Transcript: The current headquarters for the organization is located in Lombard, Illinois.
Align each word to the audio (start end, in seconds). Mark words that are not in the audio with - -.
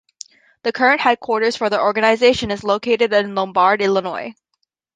The 0.63 0.71
current 0.71 0.99
headquarters 1.01 1.55
for 1.55 1.69
the 1.69 1.79
organization 1.79 2.49
is 2.49 2.63
located 2.63 3.13
in 3.13 3.35
Lombard, 3.35 3.83
Illinois. 3.83 4.33